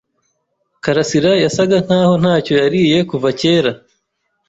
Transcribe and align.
Karasirayasaga 0.83 1.77
nkaho 1.85 2.13
ntacyo 2.21 2.53
yariye 2.61 2.97
kuva 3.09 3.29
kera. 3.39 3.71